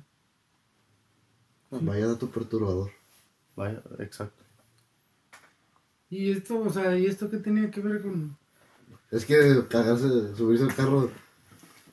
Vaya 1.70 2.06
dato 2.06 2.28
perturbador. 2.30 2.90
Vaya, 3.56 3.82
exacto. 3.98 4.42
Y 6.10 6.30
esto, 6.30 6.60
o 6.60 6.70
sea, 6.70 6.98
¿y 6.98 7.06
esto 7.06 7.30
qué 7.30 7.38
tenía 7.38 7.70
que 7.70 7.80
ver 7.80 8.02
con...? 8.02 8.36
Es 9.10 9.24
que 9.24 9.64
cagarse, 9.68 10.34
subirse 10.36 10.64
al 10.64 10.74
carro. 10.74 11.10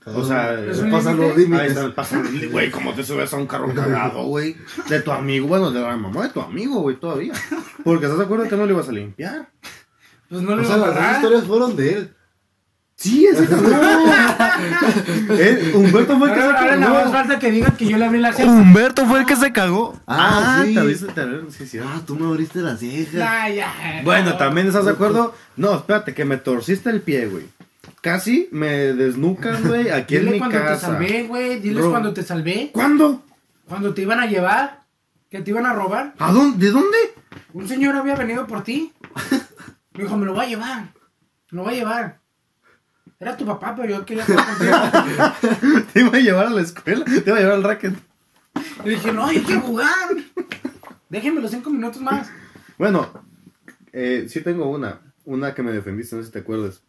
O 0.05 0.23
sea, 0.23 0.53
¿Es 0.59 0.77
se 0.77 0.83
límite? 0.85 1.13
los 1.13 1.31
Ahí 1.31 1.37
límites. 1.37 1.77
pasa, 1.95 2.21
güey, 2.51 2.71
¿cómo 2.71 2.93
te 2.93 3.03
subes 3.03 3.31
a 3.33 3.37
un 3.37 3.45
carro 3.47 3.73
cagado, 3.75 4.23
güey? 4.23 4.55
De 4.87 5.01
tu 5.01 5.11
amigo, 5.11 5.47
bueno, 5.47 5.71
de 5.71 5.81
la 5.81 5.95
mamá 5.97 6.23
de 6.23 6.29
tu 6.29 6.41
amigo, 6.41 6.79
güey, 6.81 6.95
todavía. 6.95 7.33
Porque 7.83 8.05
estás 8.05 8.17
de 8.17 8.25
acuerdo 8.25 8.47
que 8.49 8.55
no 8.55 8.65
le 8.65 8.73
ibas 8.73 8.89
a 8.89 8.91
limpiar. 8.91 9.49
Pues 10.29 10.41
no 10.41 10.53
O 10.53 10.55
le 10.55 10.65
sea, 10.65 10.77
iba 10.77 10.85
a 10.85 10.87
las 10.87 10.95
dos 10.95 11.03
pagar. 11.03 11.15
historias 11.15 11.43
fueron 11.45 11.75
de 11.75 11.93
él. 11.93 12.15
Sí, 12.95 13.25
ese 13.27 13.45
cabrón. 13.47 13.71
Eh, 15.31 15.71
Humberto 15.75 16.17
fue 16.17 16.29
el 16.29 16.33
que 16.35 16.41
se 16.41 16.45
Ahora, 16.47 16.59
ahora 16.59 16.77
más 16.77 16.89
cagó. 16.99 17.11
falta 17.11 17.39
que 17.39 17.51
diga 17.51 17.71
que 17.77 17.85
yo 17.87 17.97
le 17.97 18.05
abrí 18.05 18.19
la 18.19 18.33
ceja. 18.33 18.51
Humberto 18.51 19.05
fue 19.05 19.19
el 19.19 19.25
que 19.25 19.35
se 19.37 19.53
cagó. 19.53 19.97
Ah, 20.07 20.63
sí. 20.65 20.73
te 20.73 20.79
abriste, 20.81 21.05
te 21.07 21.21
abriste, 21.21 21.51
sí, 21.51 21.67
sí. 21.67 21.79
Ah, 21.81 22.01
tú 22.05 22.15
me 22.15 22.25
abriste 22.27 22.59
la 22.59 22.75
ceja. 22.75 23.43
Ay, 23.43 23.55
ya. 23.55 24.01
Bueno, 24.03 24.31
no. 24.31 24.37
también 24.37 24.67
estás 24.67 24.85
de 24.85 24.91
acuerdo. 24.91 25.33
No, 25.55 25.75
espérate, 25.77 26.13
que 26.13 26.25
me 26.25 26.37
torciste 26.37 26.89
el 26.89 27.01
pie, 27.01 27.27
güey. 27.27 27.45
Casi 28.01 28.47
me 28.51 28.69
desnucas, 28.93 29.65
güey, 29.65 29.89
aquí 29.91 30.15
Dile 30.17 30.27
en 30.27 30.33
mi 30.33 30.39
cuando 30.39 30.57
te 30.57 30.63
casa. 30.63 30.87
salvé, 30.87 31.23
güey. 31.23 31.59
Diles 31.59 31.81
Bro. 31.81 31.91
cuando 31.91 32.13
te 32.13 32.23
salvé. 32.23 32.69
¿Cuándo? 32.73 33.23
Cuando 33.67 33.93
te 33.93 34.01
iban 34.03 34.19
a 34.19 34.25
llevar. 34.25 34.83
Que 35.29 35.41
te 35.41 35.51
iban 35.51 35.65
a 35.65 35.73
robar. 35.73 36.15
¿A 36.17 36.31
dónde? 36.31 36.65
¿De 36.65 36.71
dónde? 36.71 36.97
Un 37.53 37.67
señor 37.67 37.95
había 37.95 38.15
venido 38.15 38.47
por 38.47 38.63
ti. 38.63 38.91
Me 39.93 40.03
dijo, 40.05 40.15
me 40.17 40.25
lo 40.25 40.33
voy 40.33 40.45
a 40.45 40.49
llevar. 40.49 40.93
Me 41.51 41.57
lo 41.57 41.63
voy 41.63 41.73
a 41.73 41.77
llevar. 41.77 42.19
Era 43.19 43.35
tu 43.35 43.45
papá, 43.45 43.75
pero 43.75 43.89
yo 43.89 44.05
quería 44.05 44.23
estar 44.23 44.45
contigo. 44.45 45.85
Te 45.93 45.99
iba 45.99 46.17
a 46.17 46.21
llevar 46.21 46.45
a 46.47 46.49
la 46.51 46.61
escuela, 46.61 47.03
te 47.03 47.17
iba 47.25 47.35
a 47.35 47.39
llevar 47.41 47.55
al 47.55 47.63
racket. 47.63 47.93
Y 48.85 48.89
dije, 48.91 49.11
no, 49.11 49.29
yo 49.29 49.43
quiero 49.43 49.59
jugar. 49.61 49.89
Déjenme 51.09 51.41
los 51.41 51.51
cinco 51.51 51.69
minutos 51.69 52.01
más. 52.01 52.29
Bueno, 52.77 53.11
eh, 53.91 54.27
sí 54.29 54.39
tengo 54.41 54.69
una. 54.69 55.01
Una 55.25 55.53
que 55.53 55.63
me 55.63 55.73
defendiste, 55.73 56.15
no 56.15 56.21
sé 56.21 56.27
si 56.27 56.31
te 56.31 56.39
acuerdas. 56.39 56.81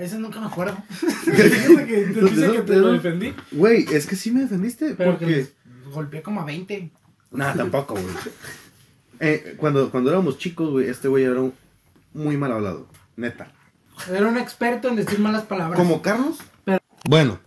Ese 0.00 0.18
nunca 0.18 0.40
me 0.40 0.46
acuerdo. 0.46 0.76
Fíjate 0.90 1.86
que 1.86 1.96
te 2.14 2.20
dice 2.22 2.52
que 2.52 2.62
te 2.62 2.76
lo 2.76 2.92
defendí. 2.92 3.34
Güey, 3.52 3.84
es 3.92 4.06
que 4.06 4.16
sí 4.16 4.30
me 4.30 4.40
defendiste. 4.40 4.94
Pero 4.94 5.18
que 5.18 5.26
porque... 5.26 5.36
les 5.36 5.52
golpeé 5.92 6.22
como 6.22 6.40
a 6.40 6.44
20. 6.44 6.90
Nada, 7.32 7.54
tampoco, 7.54 7.94
güey. 7.94 8.06
Eh, 9.20 9.54
cuando, 9.58 9.90
cuando 9.90 10.10
éramos 10.10 10.38
chicos, 10.38 10.70
güey, 10.70 10.88
este 10.88 11.08
güey 11.08 11.24
era 11.24 11.40
un- 11.40 11.54
muy 12.14 12.36
mal 12.36 12.50
hablado. 12.52 12.88
Neta. 13.16 13.52
Era 14.10 14.26
un 14.26 14.38
experto 14.38 14.88
en 14.88 14.96
decir 14.96 15.18
malas 15.18 15.42
palabras. 15.44 15.78
¿Como 15.78 16.00
Carlos? 16.00 16.38
Pero- 16.64 16.80
Bueno, 17.04 17.38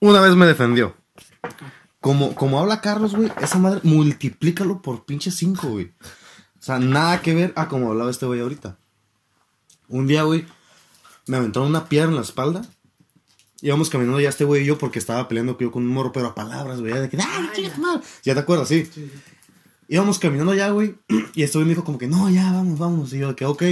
una 0.00 0.20
vez 0.20 0.36
me 0.36 0.46
defendió. 0.46 0.94
Como, 2.00 2.34
como 2.34 2.60
habla 2.60 2.80
Carlos, 2.80 3.14
güey, 3.14 3.30
esa 3.40 3.58
madre, 3.58 3.80
multiplícalo 3.82 4.82
por 4.82 5.04
pinche 5.04 5.30
5, 5.30 5.68
güey. 5.68 5.92
O 6.58 6.62
sea, 6.62 6.78
nada 6.78 7.22
que 7.22 7.34
ver 7.34 7.52
a 7.56 7.68
como 7.68 7.90
hablaba 7.90 8.10
este 8.10 8.26
güey 8.26 8.40
ahorita. 8.40 8.76
Un 9.88 10.06
día, 10.06 10.22
güey, 10.24 10.46
me 11.26 11.36
aventaron 11.36 11.68
una 11.68 11.88
piedra 11.88 12.08
en 12.08 12.16
la 12.16 12.22
espalda. 12.22 12.62
Íbamos 13.62 13.90
caminando 13.90 14.20
ya 14.20 14.30
este 14.30 14.44
güey 14.44 14.62
y 14.62 14.66
yo 14.66 14.78
porque 14.78 14.98
estaba 14.98 15.28
peleando 15.28 15.56
yo 15.58 15.70
con 15.70 15.82
un 15.82 15.90
morro, 15.90 16.12
pero 16.12 16.28
a 16.28 16.34
palabras, 16.34 16.80
güey. 16.80 16.92
De 16.94 17.08
que, 17.08 17.18
¡ah, 17.20 17.50
chinga 17.54 17.74
tu 17.74 17.80
madre! 17.80 18.00
Ya 18.24 18.34
te 18.34 18.40
acuerdas, 18.40 18.68
sí. 18.68 18.86
Sí, 18.86 19.10
sí. 19.12 19.20
Íbamos 19.88 20.18
caminando 20.18 20.54
ya, 20.54 20.70
güey. 20.70 20.94
Y 21.34 21.42
este 21.42 21.58
güey 21.58 21.66
me 21.66 21.74
dijo 21.74 21.84
como 21.84 21.98
que, 21.98 22.06
no, 22.06 22.30
ya, 22.30 22.52
vamos, 22.52 22.78
vamos. 22.78 23.12
Y 23.12 23.18
yo 23.18 23.28
de 23.28 23.34
que, 23.34 23.44
ok. 23.44 23.62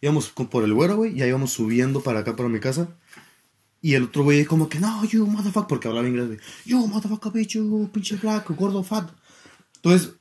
Íbamos 0.00 0.28
por 0.28 0.62
el 0.62 0.74
güero, 0.74 0.96
güey. 0.96 1.14
Ya 1.14 1.26
íbamos 1.26 1.52
subiendo 1.52 2.02
para 2.02 2.20
acá, 2.20 2.36
para 2.36 2.48
mi 2.48 2.60
casa. 2.60 2.88
Y 3.80 3.94
el 3.94 4.04
otro 4.04 4.22
güey 4.22 4.44
como 4.44 4.68
que, 4.68 4.78
no, 4.78 5.04
you 5.04 5.26
motherfucker. 5.26 5.66
Porque 5.68 5.88
hablaba 5.88 6.06
inglés, 6.06 6.26
güey. 6.26 6.38
You 6.64 6.86
motherfucker, 6.86 7.32
bitch, 7.32 7.54
you 7.54 7.90
pinche 7.92 8.16
black, 8.16 8.48
gordo, 8.50 8.82
fat. 8.84 9.10
Entonces, 9.76 10.12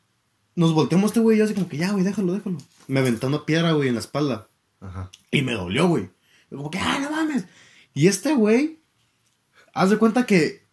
nos 0.55 0.73
volteamos 0.73 1.11
este 1.11 1.19
güey 1.19 1.35
y 1.35 1.39
yo 1.39 1.45
así 1.45 1.53
como 1.53 1.67
que, 1.69 1.77
ya, 1.77 1.91
güey, 1.91 2.03
déjalo, 2.03 2.33
déjalo. 2.33 2.57
Me 2.87 3.01
aventó 3.01 3.27
una 3.27 3.45
piedra, 3.45 3.73
güey, 3.73 3.89
en 3.89 3.95
la 3.95 3.99
espalda. 3.99 4.47
Ajá. 4.79 5.11
Y 5.31 5.41
me 5.43 5.53
dolió, 5.53 5.87
güey. 5.87 6.09
Como 6.57 6.71
que, 6.71 6.79
ah, 6.79 6.99
no 7.01 7.11
mames. 7.11 7.45
Y 7.93 8.07
este 8.07 8.33
güey, 8.33 8.79
haz 9.73 9.89
de 9.89 9.97
cuenta 9.97 10.25
que 10.25 10.63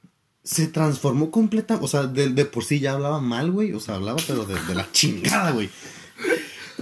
se 0.43 0.67
transformó 0.69 1.31
completa, 1.31 1.79
o 1.83 1.89
sea, 1.89 2.05
de, 2.05 2.29
de 2.31 2.45
por 2.45 2.65
sí 2.65 2.81
ya 2.81 2.93
hablaba 2.93 3.21
mal, 3.21 3.51
güey. 3.51 3.73
O 3.73 3.81
sea, 3.81 3.97
hablaba, 3.97 4.19
pero 4.27 4.45
de, 4.45 4.55
de 4.65 4.75
la 4.75 4.91
chingada, 4.93 5.51
güey. 5.53 5.69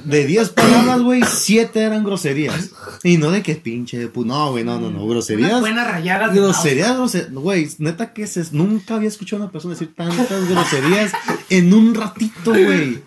De 0.05 0.25
10 0.27 0.51
palabras, 0.51 1.01
güey, 1.03 1.23
7 1.27 1.81
eran 1.81 2.05
groserías. 2.05 2.71
Y 3.03 3.17
no 3.19 3.33
de 3.33 3.43
que 3.43 3.57
pinche 3.57 3.99
de 3.99 4.13
pu- 4.13 4.25
No, 4.25 4.53
güey, 4.53 4.63
no, 4.63 4.79
no, 4.79 4.91
no. 4.91 4.99
Unas 5.03 5.09
Groserías. 5.11 5.61
buenas 5.61 5.89
rayadas 5.89 6.35
Groserías, 6.35 6.97
groserías. 6.97 7.33
Güey, 7.33 7.69
neta 7.79 8.13
que 8.13 8.29
se, 8.29 8.45
nunca 8.53 8.95
había 8.95 9.09
escuchado 9.09 9.43
a 9.43 9.47
una 9.47 9.53
persona 9.53 9.75
decir 9.75 9.93
tantas 9.97 10.49
groserías 10.49 11.13
en 11.51 11.75
un 11.75 11.95
ratito, 11.97 12.53
güey. 12.53 13.03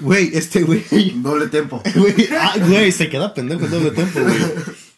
Güey, 0.00 0.30
este 0.34 0.62
güey. 0.62 0.84
Doble 1.16 1.48
tempo. 1.48 1.82
Güey, 1.94 2.28
ah, 2.38 2.54
güey, 2.66 2.92
se 2.92 3.08
queda 3.08 3.34
pendejo 3.34 3.64
en 3.64 3.70
doble 3.70 3.90
tiempo, 3.90 4.20
güey. 4.20 4.36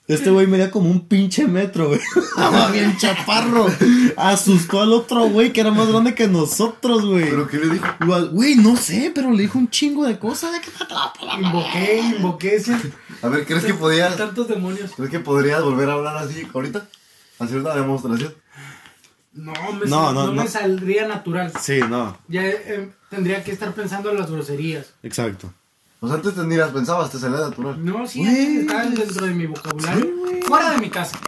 Este 0.08 0.28
güey 0.30 0.48
medía 0.48 0.72
como 0.72 0.90
un 0.90 1.06
pinche 1.06 1.46
metro, 1.46 1.86
güey. 1.88 2.00
Estaba 2.00 2.72
bien 2.72 2.96
chaparro. 2.96 3.68
Asustó 4.16 4.80
al 4.80 4.92
otro 4.92 5.28
güey 5.28 5.52
que 5.52 5.60
era 5.60 5.70
más 5.70 5.86
grande 5.86 6.14
que 6.16 6.26
nosotros, 6.26 7.06
güey. 7.06 7.30
¿Pero 7.30 7.46
qué 7.46 7.58
le 7.58 7.68
dijo? 7.68 7.86
Igual, 8.00 8.30
Güey, 8.30 8.56
no 8.56 8.76
sé, 8.76 9.12
pero 9.14 9.30
le 9.30 9.42
dijo 9.42 9.56
un 9.58 9.70
chingo 9.70 10.04
de 10.04 10.18
cosas 10.18 10.52
de 10.52 10.60
que 10.60 10.70
te 10.72 10.82
atrapa 10.82 11.24
la 11.24 11.34
Invoqué, 11.40 12.02
invoqué 12.16 12.56
ese. 12.56 12.76
A 13.22 13.28
ver, 13.28 13.46
¿crees 13.46 13.64
que 13.64 13.74
podías, 13.74 14.16
Tantos 14.16 14.48
demonios. 14.48 14.90
¿crees 14.96 15.10
que 15.10 15.20
podrías 15.20 15.62
volver 15.62 15.88
a 15.88 15.92
hablar 15.92 16.16
así 16.16 16.44
ahorita? 16.52 16.88
Hacer 17.38 17.58
una 17.58 17.74
demostración. 17.74 18.34
No, 19.32 19.52
me 19.72 19.86
No, 19.86 19.88
sal- 19.88 19.88
no, 19.88 20.12
no, 20.12 20.32
no. 20.32 20.42
me 20.42 20.48
saldría 20.48 21.06
natural. 21.06 21.52
Sí, 21.60 21.80
no, 21.88 22.18
Ya 22.28 22.46
eh, 22.48 22.90
tendría 23.10 23.44
que 23.44 23.52
estar 23.52 23.72
pensando 23.74 24.10
en 24.10 24.18
las 24.18 24.30
groserías. 24.30 24.94
exacto. 25.02 25.52
Pues 26.00 26.12
antes 26.12 26.34
te 26.34 26.42
ni 26.44 26.56
las 26.56 26.70
pensabas, 26.70 27.10
te 27.12 27.18
salía 27.18 27.38
natural. 27.40 27.84
No, 27.84 28.06
sí, 28.06 28.20
Güey. 28.20 28.56
están 28.60 28.94
dentro 28.94 29.26
de 29.26 29.34
mi 29.34 29.46
vocabulario. 29.46 30.06
Sí. 30.30 30.40
Fuera 30.46 30.70
de 30.70 30.78
mi 30.78 30.88
casa. 30.88 31.20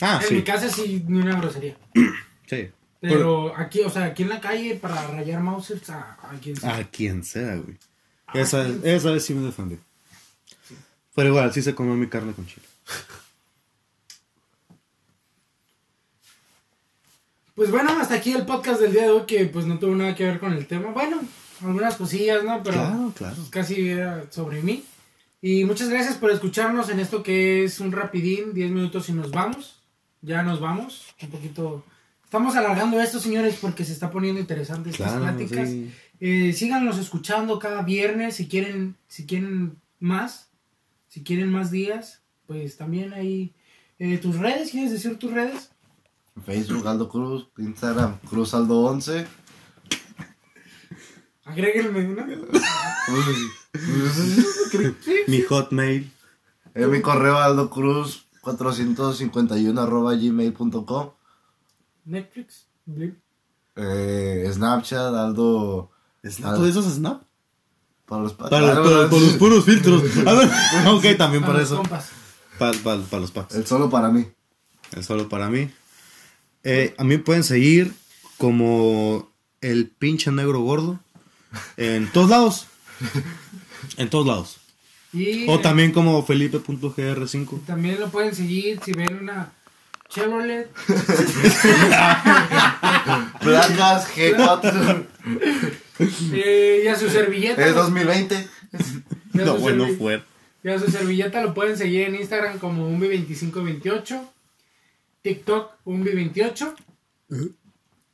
Ah, 0.00 0.20
en 0.26 0.36
mi 0.36 0.42
casa 0.42 0.70
sí, 0.70 1.04
ni 1.06 1.20
una 1.20 1.38
grosería. 1.40 1.76
Sí. 2.48 2.70
Pero 3.00 3.54
aquí, 3.56 3.80
o 3.82 3.90
sea, 3.90 4.04
aquí 4.06 4.22
en 4.22 4.28
la 4.30 4.40
calle 4.40 4.74
para 4.76 5.06
rayar 5.08 5.40
mousers 5.42 5.90
a, 5.90 6.16
a 6.22 6.30
quien 6.40 6.56
sea. 6.56 6.76
A 6.76 6.84
quien 6.84 7.22
sea, 7.24 7.56
güey. 7.56 7.76
Esa, 8.34 8.66
esa 8.84 9.10
vez 9.10 9.24
sí 9.24 9.34
me 9.34 9.44
defendí. 9.46 9.78
Pero 11.14 11.28
igual, 11.28 11.52
sí 11.52 11.60
se 11.62 11.74
comió 11.74 11.94
mi 11.94 12.06
carne 12.08 12.32
con 12.32 12.46
chile. 12.46 12.66
Pues 17.56 17.70
bueno, 17.70 17.90
hasta 17.98 18.14
aquí 18.14 18.32
el 18.32 18.44
podcast 18.44 18.80
del 18.80 18.92
día 18.92 19.02
de 19.04 19.10
hoy 19.10 19.22
que 19.26 19.46
pues 19.46 19.64
no 19.66 19.78
tuvo 19.78 19.94
nada 19.94 20.14
que 20.14 20.24
ver 20.24 20.38
con 20.38 20.52
el 20.52 20.66
tema. 20.66 20.90
Bueno, 20.92 21.20
algunas 21.64 21.96
cosillas, 21.96 22.44
¿no? 22.44 22.62
Pero 22.62 22.74
Claro, 22.76 23.12
claro. 23.16 23.34
pues, 23.36 23.48
casi 23.48 23.88
era 23.88 24.24
sobre 24.30 24.62
mí. 24.62 24.84
Y 25.40 25.64
muchas 25.64 25.88
gracias 25.88 26.16
por 26.16 26.30
escucharnos 26.30 26.90
en 26.90 27.00
esto 27.00 27.22
que 27.22 27.64
es 27.64 27.80
un 27.80 27.92
rapidín, 27.92 28.52
10 28.52 28.70
minutos 28.70 29.08
y 29.08 29.12
nos 29.12 29.30
vamos. 29.30 29.80
Ya 30.22 30.42
nos 30.42 30.60
vamos. 30.60 31.14
Un 31.22 31.30
poquito... 31.30 31.84
Estamos 32.24 32.56
alargando 32.56 33.00
esto, 33.00 33.20
señores, 33.20 33.56
porque 33.60 33.84
se 33.84 33.92
está 33.92 34.10
poniendo 34.10 34.40
interesante 34.40 34.90
estas 34.90 35.12
Claro, 35.12 35.22
pláticas. 35.24 35.68
sí. 35.70 35.90
Eh, 36.20 36.52
síganos 36.52 36.98
escuchando 36.98 37.58
cada 37.58 37.82
viernes 37.82 38.36
si 38.36 38.48
quieren, 38.48 38.96
si 39.08 39.26
quieren 39.26 39.76
más, 40.00 40.48
si 41.08 41.22
quieren 41.22 41.50
más 41.50 41.70
días, 41.70 42.20
pues 42.46 42.76
también 42.76 43.12
hay 43.14 43.54
eh, 43.98 44.18
tus 44.18 44.36
redes, 44.38 44.70
¿quieres 44.70 44.90
decir 44.90 45.18
tus 45.18 45.30
redes? 45.32 45.70
Facebook 46.44 46.86
Aldo 46.86 47.08
Cruz, 47.08 47.48
Instagram 47.58 48.18
Cruz 48.28 48.54
Aldo 48.54 48.80
11. 48.82 49.26
Agréguenme 51.44 52.04
una. 52.06 52.26
Mi 55.28 55.42
hotmail. 55.42 56.12
Eh, 56.74 56.86
mi 56.86 57.00
correo 57.00 57.38
Aldo 57.38 57.70
Cruz 57.70 58.26
451 58.42 59.80
arroba 59.80 60.14
gmail.com. 60.14 61.10
Netflix. 62.04 62.66
Eh, 63.76 64.48
Snapchat 64.52 65.14
Aldo 65.14 65.90
¿Snap? 66.24 66.54
¿Todo 66.54 66.66
eso 66.66 66.80
es 66.80 66.86
Snap? 66.94 67.22
para 68.06 68.22
los 68.22 68.34
pa- 68.34 68.48
Para, 68.48 68.72
Ah, 68.72 68.74
para- 68.82 69.08
para 69.10 69.20
los 69.22 69.32
puros 69.34 69.64
filtros. 69.64 70.02
A 70.26 70.32
ver, 70.32 70.48
ok, 70.88 71.16
también 71.18 71.42
Para 71.42 71.46
para 71.46 71.58
los 71.58 71.62
eso. 71.68 71.76
compas. 71.76 72.10
Para, 72.58 72.96
los 73.20 73.30
packs. 73.32 73.54
El 73.56 73.66
solo 73.66 73.90
para 73.90 74.08
mí. 74.10 74.26
Es 74.96 75.06
solo 75.06 75.28
para 75.28 75.48
mí. 75.48 75.70
Eh, 76.68 76.94
a 76.98 77.04
mí 77.04 77.10
me 77.10 77.22
pueden 77.22 77.44
seguir 77.44 77.92
como 78.38 79.30
el 79.60 79.86
pinche 79.86 80.32
negro 80.32 80.58
gordo. 80.62 80.98
En 81.76 82.10
todos 82.10 82.28
lados. 82.28 82.66
En 83.98 84.10
todos 84.10 84.26
lados. 84.26 84.56
Y 85.12 85.48
O 85.48 85.54
eh, 85.54 85.58
también 85.62 85.92
como 85.92 86.26
Felipe.gr5. 86.26 87.64
también 87.66 88.00
lo 88.00 88.08
pueden 88.08 88.34
seguir 88.34 88.80
si 88.84 88.92
ven 88.92 89.16
una 89.20 89.52
Chevrolet. 90.08 90.68
Placas 93.40 94.08
G4. 94.16 95.06
eh, 96.32 96.82
y 96.84 96.88
a 96.88 96.96
su 96.98 97.08
servilleta. 97.08 97.64
es 97.64 97.76
2020. 97.76 98.34
y 99.34 99.40
a 99.40 99.44
No, 99.44 99.54
su 99.54 99.60
bueno, 99.60 99.86
fue. 99.96 100.20
Y 100.64 100.68
a 100.68 100.80
su 100.80 100.90
servilleta 100.90 101.42
lo 101.42 101.54
pueden 101.54 101.76
seguir 101.78 102.08
en 102.08 102.16
Instagram 102.16 102.58
como 102.58 102.90
umbi2528. 102.90 104.30
TikTok 105.30 105.72
umbi28. 105.84 106.74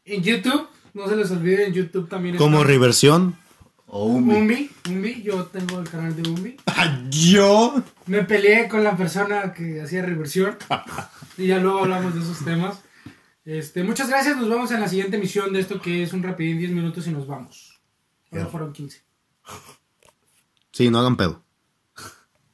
En 0.06 0.22
YouTube, 0.22 0.66
no 0.94 1.06
se 1.08 1.16
les 1.16 1.30
olvide, 1.30 1.66
en 1.66 1.74
YouTube 1.74 2.08
también 2.08 2.36
Como 2.36 2.58
está 2.58 2.68
reversión. 2.68 3.36
O 3.86 4.06
un 4.06 4.26
bi- 4.26 4.34
Umbi. 4.34 4.70
Umbi, 4.88 5.22
yo 5.22 5.44
tengo 5.46 5.78
el 5.80 5.88
canal 5.90 6.16
de 6.16 6.26
Umbi. 6.28 6.56
Yo. 7.10 7.74
Me 8.06 8.22
peleé 8.24 8.66
con 8.66 8.82
la 8.82 8.96
persona 8.96 9.52
que 9.52 9.82
hacía 9.82 10.00
reversión. 10.02 10.56
y 11.36 11.48
ya 11.48 11.58
luego 11.58 11.80
hablamos 11.80 12.14
de 12.14 12.20
esos 12.22 12.42
temas. 12.44 12.78
Este, 13.44 13.82
muchas 13.84 14.08
gracias, 14.08 14.36
nos 14.38 14.48
vemos 14.48 14.70
en 14.70 14.80
la 14.80 14.88
siguiente 14.88 15.16
emisión 15.18 15.52
de 15.52 15.60
esto 15.60 15.80
que 15.82 16.02
es 16.04 16.12
un 16.14 16.22
rapidín 16.22 16.58
10 16.58 16.70
minutos 16.70 17.06
y 17.06 17.10
nos 17.10 17.26
vamos. 17.26 17.80
Ahora 18.30 18.44
Ya. 18.44 18.50
fueron 18.50 18.72
15. 18.72 19.02
Sí, 20.70 20.88
no 20.88 20.98
hagan 21.00 21.16
pedo. 21.18 21.42